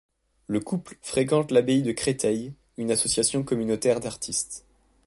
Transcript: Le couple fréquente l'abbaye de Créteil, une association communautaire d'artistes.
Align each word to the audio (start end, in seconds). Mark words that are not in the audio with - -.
Le 0.47 0.59
couple 0.59 0.97
fréquente 1.03 1.51
l'abbaye 1.51 1.83
de 1.83 1.91
Créteil, 1.91 2.55
une 2.77 2.89
association 2.89 3.43
communautaire 3.43 3.99
d'artistes. 3.99 4.65